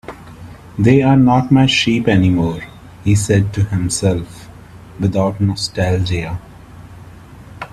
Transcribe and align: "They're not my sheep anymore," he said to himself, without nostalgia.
"They're 0.79 1.15
not 1.15 1.51
my 1.51 1.67
sheep 1.67 2.07
anymore," 2.07 2.61
he 3.03 3.13
said 3.13 3.53
to 3.53 3.65
himself, 3.65 4.49
without 4.99 5.39
nostalgia. 5.39 6.41